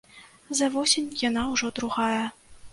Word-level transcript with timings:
За 0.59 0.69
восень 0.77 1.11
яна 1.29 1.45
ўжо 1.53 1.73
другая. 1.81 2.25